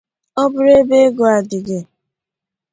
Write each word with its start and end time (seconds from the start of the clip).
Ọ 0.41 0.43
bụrụ 0.51 0.71
ebe 0.79 0.95
ego 1.05 1.23
adịghị 1.37 1.79